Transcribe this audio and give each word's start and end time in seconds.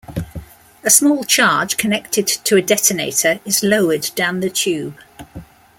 A 0.83 0.89
small 0.89 1.23
charge 1.23 1.77
connected 1.77 2.25
to 2.25 2.55
a 2.55 2.61
detonator 2.63 3.39
is 3.45 3.61
lowered 3.61 4.09
down 4.15 4.39
the 4.39 4.49
tube. 4.49 4.95